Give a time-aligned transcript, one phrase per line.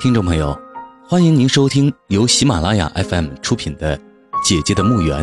[0.00, 0.58] 听众朋友，
[1.06, 3.98] 欢迎您收听由喜马拉雅 FM 出品的
[4.42, 5.22] 《姐姐的墓园》，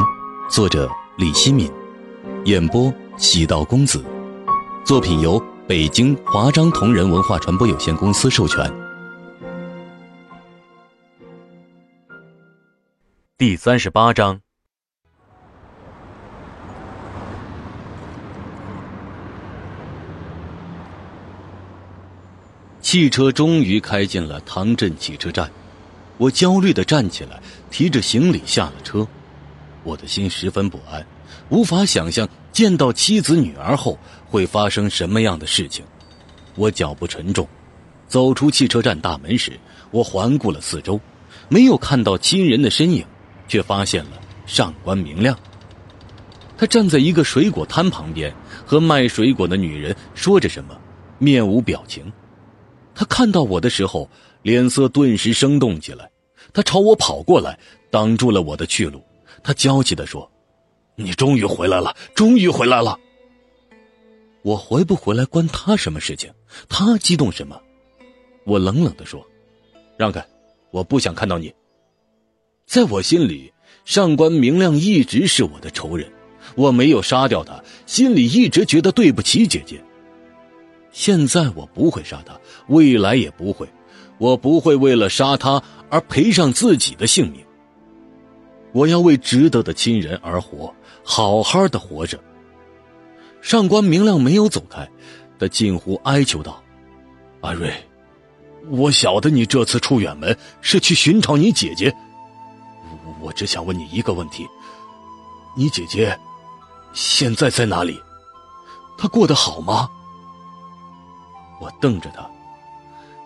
[0.51, 0.87] 作者
[1.17, 1.67] 李希敏，
[2.45, 4.05] 演播喜道公子。
[4.85, 8.71] 作品由北京华章同仁文化传播有限公司授权。
[13.35, 14.46] 第三十八章。
[22.87, 25.51] 汽车终于开进了唐镇汽车站，
[26.17, 27.37] 我焦虑的站起来，
[27.69, 29.05] 提着行李下了车。
[29.83, 31.05] 我的心十分不安，
[31.49, 35.83] 无法想象见到妻子女儿后会发生什么样的事情。
[36.55, 37.45] 我脚步沉重，
[38.07, 39.59] 走出汽车站大门时，
[39.91, 40.97] 我环顾了四周，
[41.49, 43.05] 没有看到亲人的身影，
[43.49, 44.11] 却发现了
[44.45, 45.37] 上官明亮。
[46.57, 48.33] 他站在一个水果摊旁边，
[48.65, 50.73] 和卖水果的女人说着什么，
[51.17, 52.09] 面无表情。
[52.97, 54.09] 他看到我的时候，
[54.41, 56.09] 脸色顿时生动起来。
[56.51, 57.59] 他朝我跑过来，
[57.91, 59.03] 挡住了我的去路。
[59.43, 60.27] 他焦急地说
[60.97, 62.99] ：“你终于回来了，终于回来了。”
[64.41, 66.31] 我回不回来关他什么事情？
[66.67, 67.61] 他激动什么？
[68.45, 69.23] 我冷冷地说
[69.95, 70.25] ：“让开，
[70.71, 71.53] 我不想看到你。”
[72.65, 73.53] 在我心里，
[73.85, 76.11] 上官明亮一直是我的仇人，
[76.55, 79.79] 我没有杀掉他，心里一直觉得对不起姐姐。
[80.91, 83.67] 现在我不会杀他，未来也不会。
[84.17, 87.45] 我不会为了杀他而赔上自己的性命。
[88.71, 92.19] 我要为值得的亲人而活，好好的活着。
[93.41, 94.89] 上官明亮没有走开，
[95.37, 96.61] 他近乎哀求道
[97.41, 97.71] ：“阿瑞，
[98.69, 101.93] 我晓得你这次出远门是去寻找你姐姐。
[103.21, 104.47] 我只想问你一个问题：
[105.55, 106.17] 你姐姐
[106.91, 108.01] 现在在哪里？
[108.97, 109.87] 她过得好吗？”
[111.59, 112.29] 我瞪着他，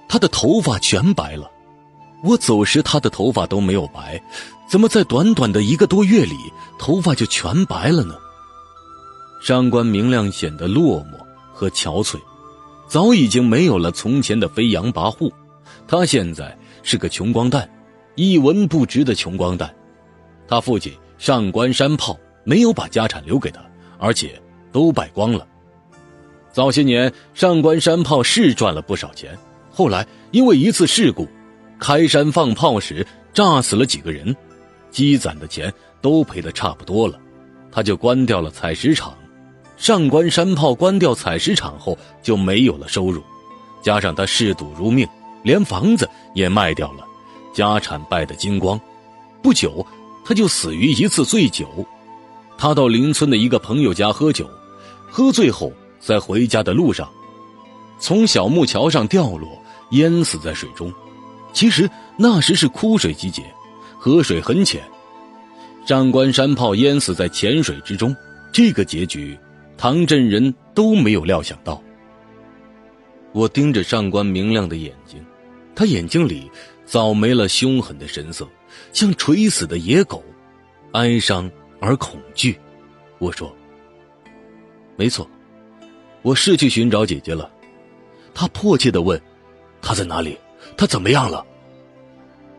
[0.07, 1.49] 他的头发全白了。
[2.23, 4.21] 我走时，他的头发都没有白，
[4.67, 6.35] 怎么在短短的一个多月里，
[6.77, 8.15] 头发就全白了呢？
[9.41, 11.17] 上官明亮显得落寞
[11.51, 12.19] 和憔悴，
[12.87, 15.31] 早已经没有了从前的飞扬跋扈。
[15.87, 17.67] 他现在是个穷光蛋，
[18.15, 19.73] 一文不值的穷光蛋。
[20.47, 23.61] 他父亲上官山炮没有把家产留给他，
[23.97, 24.39] 而且
[24.71, 25.47] 都败光了。
[26.51, 29.37] 早些年，上官山炮是赚了不少钱，
[29.71, 31.27] 后来因为一次事故，
[31.79, 34.35] 开山放炮时炸死了几个人，
[34.91, 37.17] 积攒的钱都赔得差不多了，
[37.71, 39.13] 他就关掉了采石场。
[39.77, 43.23] 上官山炮关掉采石场后就没有了收入，
[43.81, 45.07] 加上他嗜赌如命，
[45.43, 47.05] 连房子也卖掉了，
[47.53, 48.79] 家产败得精光。
[49.41, 49.85] 不久，
[50.25, 51.67] 他就死于一次醉酒。
[52.57, 54.47] 他到邻村的一个朋友家喝酒，
[55.09, 55.71] 喝醉后。
[56.01, 57.09] 在回家的路上，
[57.99, 59.47] 从小木桥上掉落，
[59.91, 60.91] 淹死在水中。
[61.53, 63.43] 其实那时是枯水季节，
[63.97, 64.81] 河水很浅。
[65.85, 68.15] 上官山炮淹死在浅水之中，
[68.51, 69.37] 这个结局，
[69.77, 71.81] 唐镇人都没有料想到。
[73.33, 75.23] 我盯着上官明亮的眼睛，
[75.75, 76.49] 他眼睛里
[76.85, 78.47] 早没了凶狠的神色，
[78.93, 80.23] 像垂死的野狗，
[80.93, 82.57] 哀伤而恐惧。
[83.19, 83.53] 我说
[84.97, 85.29] ：“没错。”
[86.21, 87.49] 我是去寻找姐姐了，
[88.33, 89.19] 他迫切的问
[89.81, 90.37] ：“她在哪里？
[90.77, 91.45] 她怎么样了？”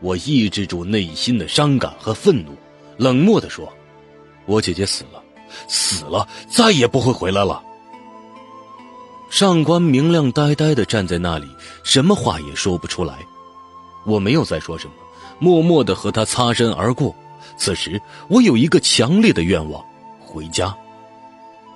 [0.01, 2.51] 我抑制住内心的伤感和愤怒，
[2.97, 3.71] 冷漠的说
[4.45, 5.23] ：“我姐姐死了，
[5.67, 7.63] 死了，再也不会回来了。”
[9.31, 11.47] 上官明亮呆呆的站在那里，
[11.83, 13.17] 什么话也说不出来。
[14.05, 14.93] 我没有再说什么，
[15.39, 17.15] 默默的和他擦身而过。
[17.55, 19.83] 此时，我有一个强烈的愿望：
[20.19, 20.75] 回家。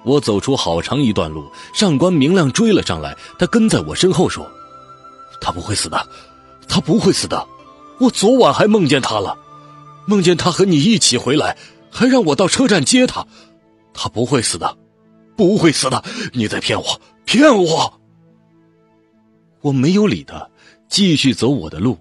[0.08, 3.16] 我走出好长一段路，上官明亮追了上来。
[3.38, 4.50] 他跟在我身后说
[5.42, 6.08] ：“他不会死的，
[6.66, 7.46] 他不会死的。
[8.00, 9.38] 我昨晚还梦见他了，
[10.06, 11.58] 梦见他和你一起回来，
[11.92, 13.28] 还让我到车站接他。
[13.94, 14.78] 他不会死的，
[15.36, 16.02] 不会死的。
[16.32, 17.94] 你在骗我，骗我！”
[19.60, 20.48] 我没有理他，
[20.88, 21.98] 继续走我的路。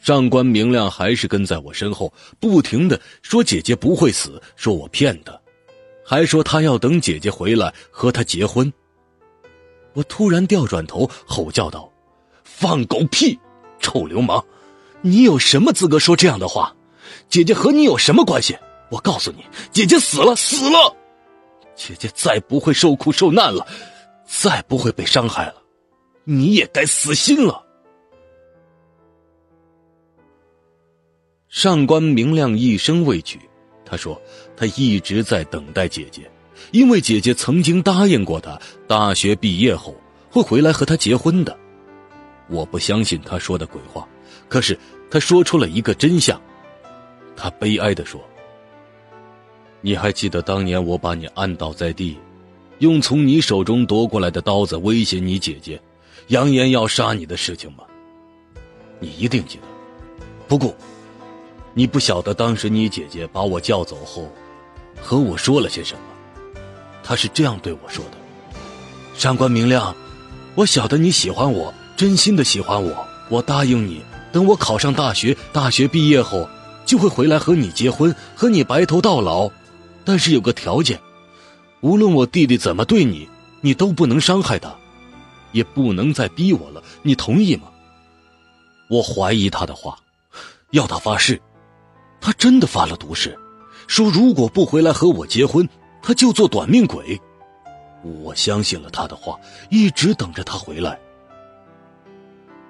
[0.00, 2.10] 上官明亮还是跟在我身后，
[2.40, 5.38] 不停的说：“姐姐不会死。”说我骗他。
[6.08, 8.72] 还说他要等姐姐回来和他结婚。
[9.92, 11.92] 我突然调转头吼叫道
[12.42, 13.38] ：“放狗屁！
[13.78, 14.42] 臭流氓！
[15.02, 16.74] 你有什么资格说这样的话？
[17.28, 18.56] 姐姐和你有什么关系？
[18.90, 20.96] 我告诉你，姐姐死了，死了！
[21.76, 23.66] 姐姐再不会受苦受难了，
[24.26, 25.56] 再不会被伤害了，
[26.24, 27.62] 你也该死心了。”
[31.50, 33.38] 上官明亮一生未娶。
[33.88, 34.20] 他说
[34.54, 36.30] ：“他一直在等待姐姐，
[36.72, 39.94] 因为姐姐曾经答应过他，大学毕业后
[40.30, 41.56] 会回来和他结婚的。
[42.48, 44.06] 我不相信他说的鬼话，
[44.48, 44.78] 可是
[45.10, 46.40] 他说出了一个真相。
[47.34, 48.20] 他悲哀的说
[49.80, 52.18] ：“你还记得当年我把你按倒在地，
[52.80, 55.80] 用从你手中夺过来的刀子威胁你姐姐，
[56.28, 57.84] 扬言要杀你的事情吗？
[59.00, 59.62] 你一定记得。
[60.48, 60.74] 不过，
[61.74, 64.30] 你不晓得当时你姐姐把我叫走后，
[65.00, 66.00] 和我说了些什么。
[67.02, 68.18] 她是这样对我说的：
[69.16, 69.94] 上官明亮，
[70.54, 74.00] 我晓得你喜欢我。”真心的喜欢我，我答应你，
[74.30, 76.48] 等我考上大学，大学毕业后，
[76.86, 79.50] 就会回来和你结婚，和你白头到老。
[80.04, 81.00] 但是有个条件，
[81.80, 83.28] 无论我弟弟怎么对你，
[83.60, 84.72] 你都不能伤害他，
[85.50, 86.80] 也不能再逼我了。
[87.02, 87.68] 你同意吗？
[88.88, 89.98] 我怀疑他的话，
[90.70, 91.42] 要他发誓，
[92.20, 93.38] 他真的发了毒誓，
[93.86, 95.68] 说如果不回来和我结婚，
[96.02, 97.20] 他就做短命鬼。
[98.02, 99.38] 我相信了他的话，
[99.70, 100.98] 一直等着他回来。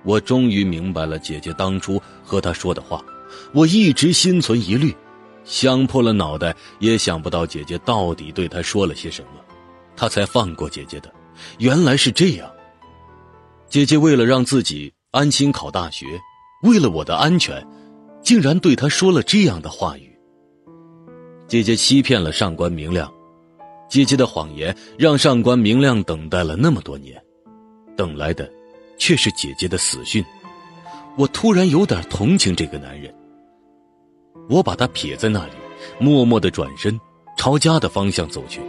[0.05, 3.05] 我终于明白了姐姐当初和他说的话，
[3.53, 4.97] 我一直心存疑虑，
[5.45, 9.41] 想破了脑袋也想不到姐姐到底对他说了些什么，
[9.97, 11.13] 他才放过姐姐的。
[11.59, 12.51] 原来是这样。
[13.69, 16.07] 姐姐为了让自己安心考大学，
[16.63, 17.67] 为了我的安全，
[18.23, 20.17] 竟然对他说了这样的话语。
[21.47, 23.13] 姐姐欺骗了上官明亮，
[23.89, 27.21] 姐姐的谎言让上官明亮等待了那么多年，
[27.97, 28.51] 等来的。
[29.01, 30.25] 却是姐姐的死讯，
[31.17, 33.15] 我突然有点同情这个男人。
[34.51, 35.53] 我把他撇在那里，
[36.01, 36.99] 默默的转身
[37.37, 38.61] 朝家的方向走去。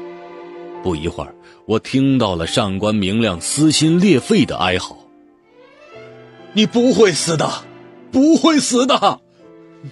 [0.84, 1.34] 不一会儿，
[1.66, 4.96] 我听到了上官明亮撕心裂肺的哀嚎
[6.54, 7.50] ：“你不会死的，
[8.12, 9.20] 不会死的！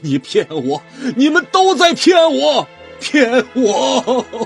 [0.01, 0.81] 你骗我，
[1.15, 2.67] 你们都在骗我，
[2.99, 4.25] 骗我！”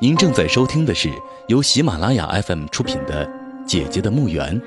[0.00, 1.10] 您正在收听的是
[1.48, 3.26] 由喜马拉雅 FM 出品的
[3.66, 4.60] 《姐姐的墓园》。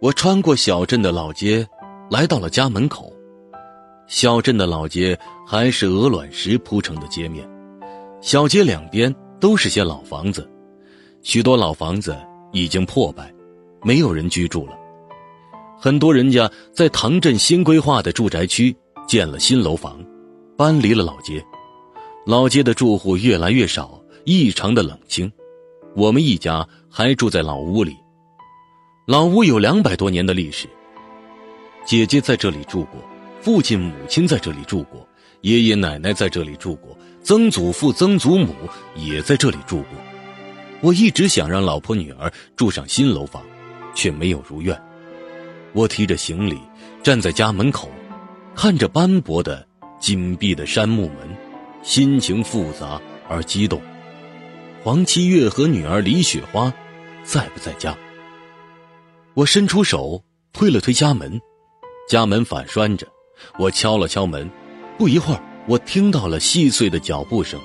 [0.00, 1.64] 我穿过小镇的老街，
[2.10, 3.12] 来到了家门口。
[4.08, 5.16] 小镇的老街
[5.46, 7.48] 还是鹅卵石铺成的街面，
[8.22, 10.48] 小街两边都是些老房子，
[11.22, 12.16] 许多老房子
[12.52, 13.34] 已经破败，
[13.82, 14.78] 没有人居住了。
[15.76, 18.74] 很多人家在唐镇新规划的住宅区。
[19.04, 19.98] 建了新楼房，
[20.56, 21.44] 搬离了老街，
[22.24, 25.30] 老街的住户越来越少，异常的冷清。
[25.96, 27.96] 我们一家还住在老屋里，
[29.06, 30.68] 老屋有两百多年的历史。
[31.84, 33.02] 姐姐在这里住过，
[33.40, 35.06] 父亲母亲在这里住过，
[35.42, 38.54] 爷爷奶奶在这里住过，曾祖父曾祖母
[38.94, 39.98] 也在这里住过。
[40.80, 43.42] 我一直想让老婆女儿住上新楼房，
[43.94, 44.80] 却没有如愿。
[45.72, 46.60] 我提着行李
[47.02, 47.90] 站在家门口。
[48.54, 49.66] 看着斑驳的、
[49.98, 51.16] 紧闭的杉木门，
[51.82, 53.80] 心情复杂而激动。
[54.84, 56.72] 黄七月和女儿李雪花
[57.24, 57.96] 在不在家？
[59.32, 60.22] 我伸出手
[60.52, 61.40] 推了推家门，
[62.08, 63.06] 家门反拴着。
[63.58, 64.48] 我敲了敲门，
[64.98, 67.60] 不一会儿，我听到了细碎的脚步声。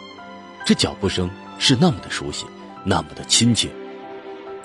[0.66, 1.30] 这脚步声
[1.60, 2.46] 是那么的熟悉，
[2.84, 3.70] 那么的亲切。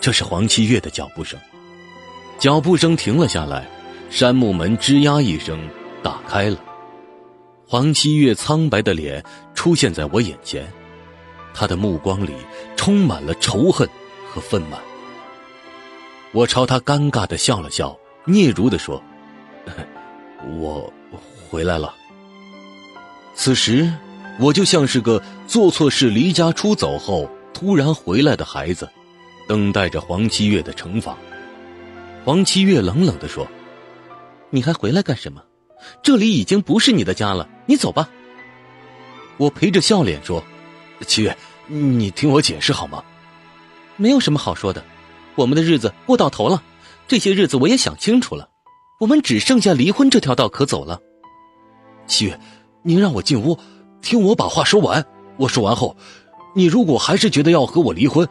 [0.00, 1.38] 这是黄七月的脚步声。
[2.38, 3.68] 脚步声停了下来，
[4.10, 5.58] 杉木门吱呀一声。
[6.02, 6.56] 打开了，
[7.68, 10.66] 黄七月苍白的脸出现在我眼前，
[11.54, 12.32] 他的目光里
[12.74, 13.88] 充满了仇恨
[14.28, 14.74] 和愤懑。
[16.32, 19.00] 我朝他尴尬的笑了笑，嗫嚅的说
[20.58, 20.92] ：“我
[21.48, 21.94] 回来了。”
[23.44, 23.92] 此时，
[24.38, 28.88] 我就像是个做错事离家出走后突然回来的孩子，
[29.48, 31.18] 等待着黄七月的惩罚。
[32.24, 33.44] 黄七月冷冷的说
[34.50, 35.42] ：“你还回来干什么？”
[36.04, 38.08] 这里已经不是你的家了，你走吧。
[39.38, 40.40] 我陪着笑脸说
[41.08, 43.02] ：“七月，你听我解释好吗？
[43.96, 44.84] 没有什么好说的，
[45.34, 46.62] 我们的日子过到头了，
[47.08, 48.48] 这些日子我也想清楚了，
[49.00, 51.00] 我们只剩下离婚这条道可走了。
[52.06, 52.38] 七月，
[52.82, 53.56] 您让我进屋，
[54.00, 55.04] 听我把话说完。
[55.36, 55.96] 我说完后，
[56.54, 58.28] 你如果还是觉得要和我离婚，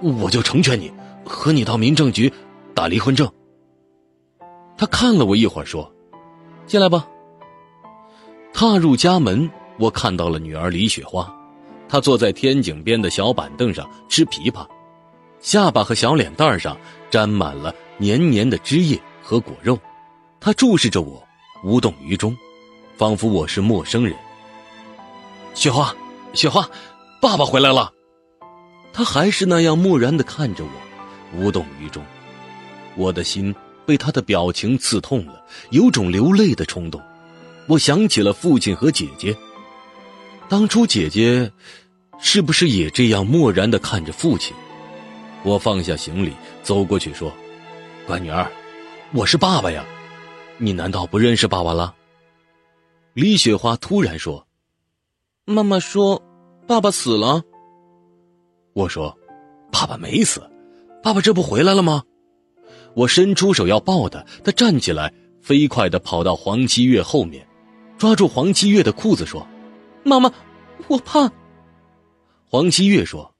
[0.00, 0.90] 我就成全你，
[1.24, 2.32] 和你到民政局
[2.74, 3.30] 打离婚证。”
[4.76, 5.90] 他看了我一会儿说。
[6.66, 7.06] 进来吧。
[8.52, 11.28] 踏入家门，我看到了女儿李雪花，
[11.88, 14.64] 她坐在天井边的小板凳上吃枇杷，
[15.40, 16.76] 下巴和小脸蛋上
[17.10, 19.76] 沾满了黏黏的汁液和果肉。
[20.38, 21.20] 她注视着我，
[21.64, 22.36] 无动于衷，
[23.00, 24.14] 仿佛我是陌生人。
[25.54, 25.96] 雪花，
[26.34, 26.68] 雪花，
[27.18, 27.90] 爸爸回来了。
[28.92, 30.70] 他还是那样漠然的看着我，
[31.34, 32.04] 无动于衷。
[32.96, 33.54] 我的心。
[33.86, 37.00] 被他的表情刺痛了，有种流泪的冲动。
[37.66, 39.34] 我想起了父亲和姐姐。
[40.48, 41.50] 当初姐姐
[42.20, 44.54] 是不是也这样漠然的看着父亲？
[45.42, 47.32] 我放下行李，走过去说
[48.06, 48.46] ：“乖女儿，
[49.12, 49.84] 我是爸爸呀，
[50.58, 51.94] 你难道不认识爸爸了？”
[53.14, 54.46] 李雪花突然说
[55.44, 56.22] ：“妈妈说，
[56.66, 57.42] 爸爸死了。”
[58.72, 59.16] 我说
[59.72, 60.40] ：“爸爸没死，
[61.02, 62.04] 爸爸这不回来了吗？”
[62.94, 67.46] 我伸出手要抱他，他站起来，飞快的跑到黄七月后面，
[67.98, 69.46] 抓住黄七月的裤子说。
[70.04, 70.32] 妈妈，
[70.88, 71.30] 我怕。
[72.46, 73.34] 黄七月说：“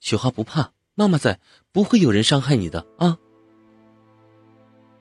[0.00, 1.38] 雪花不怕，妈妈在，
[1.72, 3.18] 不会有人伤害你的啊。”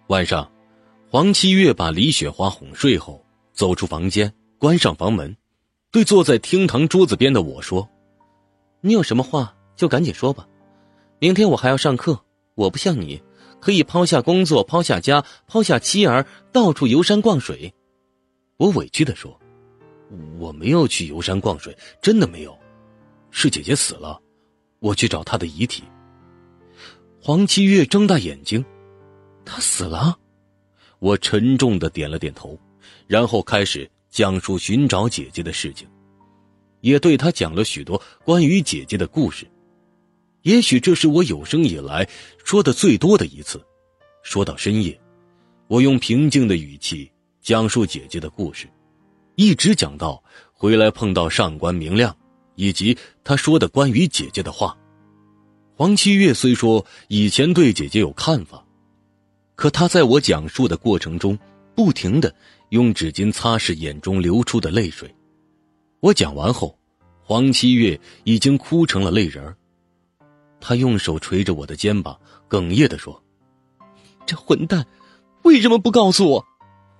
[0.08, 0.52] 晚上，
[1.10, 3.24] 黄七月把李雪花哄睡后，
[3.58, 5.36] 走出房间，关上房门，
[5.90, 7.90] 对坐在厅堂桌子边的我说
[8.82, 10.48] ：“你有什么话就赶紧说吧，
[11.18, 12.24] 明天我还要上课。
[12.54, 13.20] 我不像你，
[13.60, 17.74] 可以抛下工作，抛下家，抛下妻儿，到处游山逛水。”
[18.58, 19.38] 我委屈的说。
[20.38, 22.58] 我没有去游山逛水，真的没有，
[23.32, 24.22] 是姐姐死了，
[24.80, 25.84] 我去找她的遗体。
[27.20, 28.64] 黄七月睁大眼睛，
[29.44, 30.18] 她死了？
[31.00, 32.58] 我沉重的点了点头，
[33.08, 35.88] 然后开始讲述寻找姐姐的事情，
[36.82, 39.50] 也对她讲了许多关于姐姐的故事。
[40.44, 42.08] 也许这是我有生以来
[42.44, 43.62] 说的最多的一次。
[44.24, 44.98] 说到深夜，
[45.68, 47.10] 我用平静的语气
[47.42, 48.68] 讲述姐姐的故事。
[49.36, 50.22] 一直讲到
[50.52, 52.16] 回来碰到上官明亮，
[52.56, 54.78] 以及他说的关于姐姐的话。
[55.76, 58.66] 黄七月虽说以前对姐姐有看法，
[59.56, 61.38] 可他在我讲述的过程中，
[61.76, 62.34] 不停的
[62.70, 65.14] 用纸巾擦拭眼中流出的泪水。
[66.00, 66.78] 我讲完后，
[67.22, 69.56] 黄七月已经哭成了泪人儿
[70.60, 72.20] 他用手捶着我的肩膀，
[72.50, 73.24] 哽咽的说
[74.26, 74.86] ：“这混蛋，
[75.44, 76.46] 为什么不告诉我？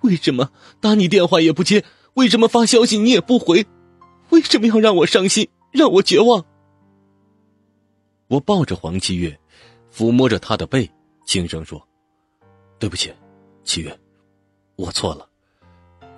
[0.02, 1.84] 为什么打你电话也不接？”
[2.14, 3.64] 为什么发消息你也不回？
[4.30, 6.44] 为什么要让我伤心，让我绝望？
[8.26, 9.38] 我抱着黄七月，
[9.94, 10.90] 抚摸着她的背，
[11.24, 11.80] 轻声说
[12.80, 13.12] ：“对不起，
[13.62, 13.96] 七月，
[14.74, 15.27] 我错了，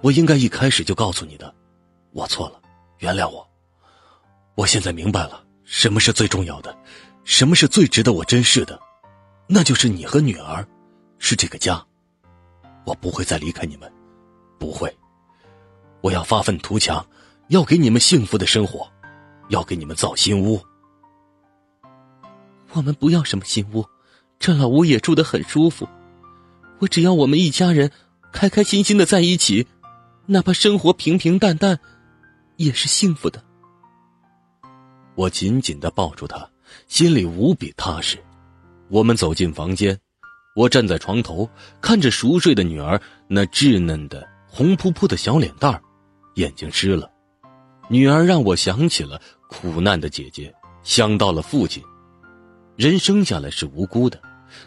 [0.02, 1.54] 我应该一开始就告诉你的，
[2.12, 2.60] 我错了，
[2.98, 3.46] 原谅我。
[4.54, 6.76] 我现在明白了，什么是最重要的，
[7.24, 8.78] 什么是最值得我珍视的，
[9.46, 10.66] 那就是你和女儿，
[11.18, 11.84] 是这个家。
[12.84, 13.90] 我不会再离开你们，
[14.58, 14.94] 不会。”
[16.02, 17.06] 我要发愤图强，
[17.48, 18.90] 要给你们幸福的生活，
[19.50, 20.58] 要给你们造新屋。
[22.72, 23.84] 我们不要什么新屋，
[24.38, 25.86] 这老屋也住得很舒服。
[26.78, 27.92] 我只要我们一家人
[28.32, 29.66] 开开心心的在一起，
[30.26, 31.78] 哪怕生活平平淡淡，
[32.56, 33.42] 也是幸福的。
[35.16, 36.48] 我紧紧的抱住他，
[36.86, 38.16] 心里无比踏实。
[38.88, 39.98] 我们走进房间，
[40.54, 41.48] 我站在床头，
[41.80, 45.82] 看着熟睡的女儿那稚嫩的红扑扑的小脸蛋儿。
[46.36, 47.10] 眼睛湿了，
[47.88, 51.82] 女儿让我想起了苦难的姐姐，想到了父亲。
[52.76, 54.20] 人生下来是无辜的，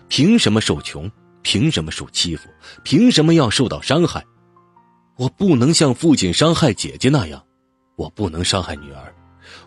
[0.07, 1.10] 凭什么受穷？
[1.41, 2.48] 凭什么受欺负？
[2.83, 4.24] 凭什么要受到伤害？
[5.15, 7.43] 我不能像父亲伤害姐姐那样，
[7.96, 9.13] 我不能伤害女儿，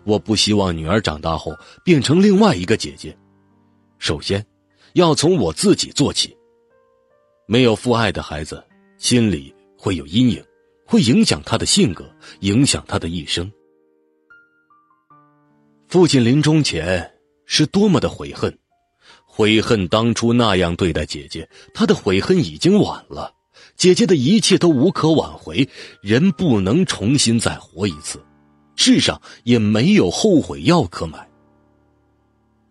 [0.03, 3.17] 我不希望女儿长大后变成另外一个姐姐。
[3.99, 4.45] 首先，
[4.93, 6.35] 要从我自己做起。
[7.47, 8.63] 没有父爱的孩子，
[8.97, 10.43] 心里会有阴影。
[10.89, 13.51] 会影响他的性格，影响他的一生。
[15.89, 17.13] 父亲临终前
[17.45, 18.57] 是多么的悔恨，
[19.25, 21.45] 悔恨当初那样对待姐姐。
[21.73, 23.33] 他的悔恨已经晚了，
[23.75, 25.67] 姐姐的一切都无可挽回。
[26.01, 28.23] 人不能重新再活一次，
[28.75, 31.27] 世上也没有后悔药可买。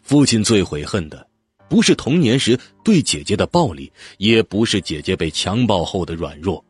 [0.02, 1.26] 父亲最悔恨的，
[1.68, 6.64] 不是童年时对姐姐的暴力，也不是姐姐被强暴后的软弱。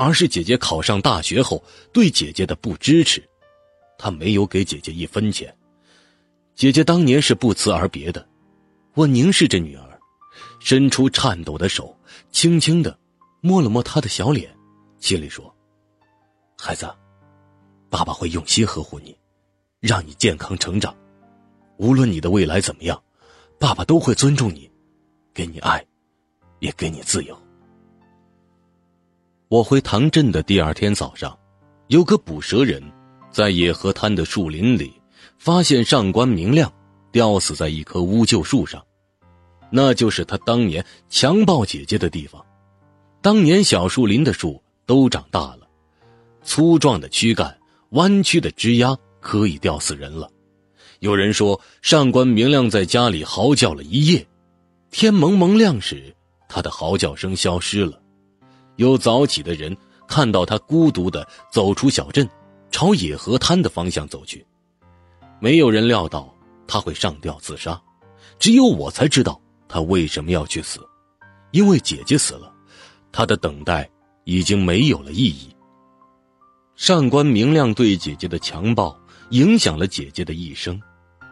[0.00, 1.60] 而是姐姐考上大学后
[1.92, 3.20] 对姐姐的不支持，
[3.98, 5.52] 他没有给姐姐一分钱。
[6.54, 8.24] 姐姐当年是不辞而别的，
[8.94, 9.98] 我凝视着女儿，
[10.60, 11.98] 伸出颤抖的手，
[12.30, 12.96] 轻轻的
[13.40, 14.54] 摸了摸她的小脸，
[14.98, 15.54] 心里说
[16.58, 16.88] ：“孩子，
[17.88, 19.16] 爸爸会用心呵护你，
[19.80, 20.94] 让你健康成长。
[21.76, 23.00] 无论你的未来怎么样，
[23.58, 24.70] 爸爸都会尊重你，
[25.32, 25.84] 给你爱，
[26.58, 27.36] 也给你自由。”
[29.48, 31.38] 我回唐镇的第二天早上，
[31.86, 32.82] 有个捕蛇人，
[33.30, 34.92] 在野河滩的树林里
[35.38, 36.70] 发现上官明亮
[37.12, 38.84] 吊死在一棵乌桕树上，
[39.70, 42.44] 那就是他当年强暴姐姐的地方。
[43.20, 45.68] 当年小树林的树都长大了，
[46.42, 47.58] 粗壮的躯干、
[47.90, 50.30] 弯曲的枝丫可以吊死人了。
[51.00, 54.26] 有人说，上官明亮在家里嚎叫了一夜，
[54.90, 56.14] 天蒙蒙亮时，
[56.48, 58.00] 他的嚎叫声消失了。
[58.76, 62.28] 有早起的人看到他孤独的走出小镇，
[62.70, 64.46] 朝野河滩的方向走去。
[65.40, 66.32] 没有人料到
[66.68, 67.80] 他会上吊自杀，
[68.38, 70.80] 只有我才知道他为什么要去死，
[71.50, 72.47] 因为姐姐死了，
[73.18, 73.90] 他的等待
[74.22, 75.48] 已经没有了意义。
[76.76, 78.96] 上官明亮对姐姐的强暴
[79.30, 80.80] 影响了姐姐的一生，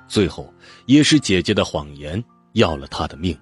[0.08, 0.52] 最后
[0.86, 2.20] 也是姐姐的谎言
[2.54, 3.38] 要了他的命。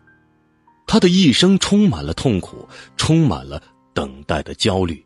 [0.87, 3.63] 他的一生充满了痛苦，充满了
[3.95, 5.03] 等待的焦虑。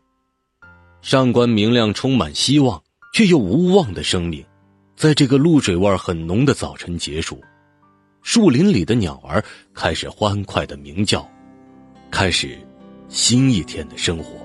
[1.01, 4.45] 上官明亮充满希望却又无望的生命，
[4.97, 7.41] 在这个露水味很浓的早晨结束。
[8.21, 9.41] 树林里的鸟儿
[9.73, 11.25] 开始欢快的鸣叫，
[12.11, 12.59] 开始
[13.09, 14.39] 新一天的生活。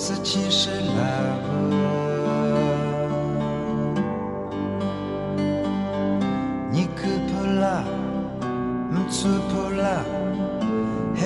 [0.00, 1.68] 四七是 love，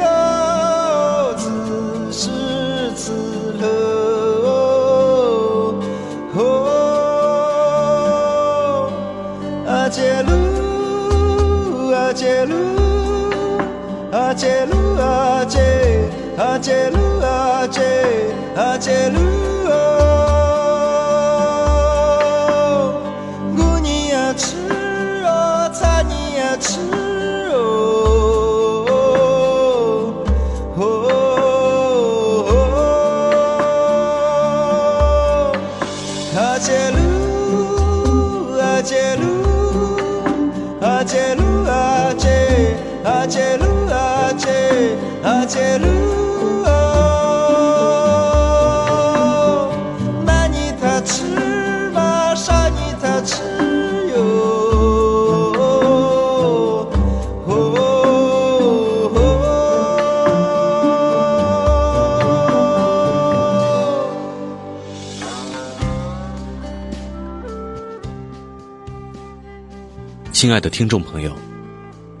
[0.00, 0.06] 啊，
[1.34, 1.42] 自
[2.12, 2.20] 失
[2.94, 3.02] 自
[3.58, 3.64] 乐。
[16.38, 19.18] 阿杰鲁，阿杰鲁，阿杰鲁，阿杰，阿杰鲁，阿杰，阿杰鲁。
[23.56, 24.54] 姑娘吃
[25.24, 26.78] 哦，茶你也吃
[27.52, 27.56] 哦。
[36.36, 36.96] 阿杰鲁，
[38.60, 39.22] 阿杰鲁。
[40.80, 44.46] 阿杰鲁阿杰，阿杰鲁阿杰，
[45.24, 45.86] 阿杰鲁
[46.64, 46.70] 哦，
[50.24, 51.24] 那你他吃
[51.92, 53.42] 嘛，啥你他吃
[54.14, 54.16] 哟。
[70.30, 71.32] 亲爱的听众朋友，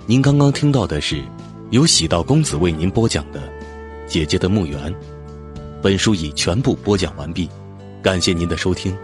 [0.04, 1.22] 您刚刚听到的是
[1.70, 3.38] 由喜道公子为您播讲的
[4.08, 4.92] 《姐姐的墓园》。
[5.82, 7.48] 本书已全部播讲完毕，
[8.02, 8.96] 感谢您的收听，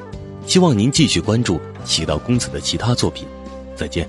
[0.47, 3.27] 希望您继续关注喜道公子的其他作品。
[3.77, 4.09] 再见。